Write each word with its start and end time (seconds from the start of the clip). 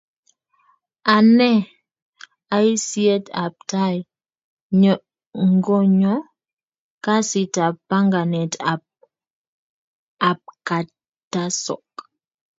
anee 1.15 1.59
ai 2.55 2.67
siyet 2.87 3.25
ap 3.43 3.55
tai 3.71 3.95
ngonyo 5.57 6.15
kasit 7.05 7.53
ap 7.67 7.75
panganet 7.89 8.53
ap 10.29 10.39
kartasok 10.67 11.83